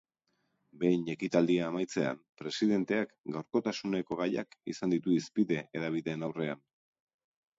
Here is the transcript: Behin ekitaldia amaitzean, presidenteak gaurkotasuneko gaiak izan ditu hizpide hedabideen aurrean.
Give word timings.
Behin 0.83 1.01
ekitaldia 1.13 1.65
amaitzean, 1.65 2.21
presidenteak 2.41 3.13
gaurkotasuneko 3.35 4.19
gaiak 4.23 4.57
izan 4.75 4.95
ditu 4.97 5.15
hizpide 5.19 5.61
hedabideen 5.65 6.29
aurrean. 6.29 6.65